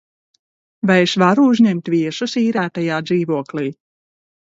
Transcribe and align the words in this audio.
Vai 0.91 0.95
es 1.01 1.13
varu 1.25 1.45
uzņemt 1.51 1.93
viesus 1.97 2.37
īrētajā 2.47 3.01
dzīvoklī? 3.11 3.71